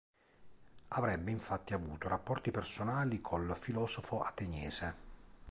Avrebbe 0.87 1.29
infatti 1.29 1.75
avuto 1.75 2.07
rapporti 2.07 2.49
personali 2.49 3.21
col 3.21 3.55
filosofo 3.55 4.23
ateniese. 4.23 4.95